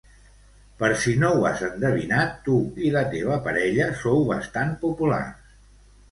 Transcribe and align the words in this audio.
Per 0.83 0.87
si 1.01 1.11
no 1.23 1.27
has 1.49 1.59
endevinat, 1.67 2.31
tu 2.47 2.55
i 2.87 2.89
la 2.95 3.03
teva 3.11 3.37
parella 3.49 3.89
sou 4.05 4.23
bastant 4.31 4.71
populars. 4.87 5.53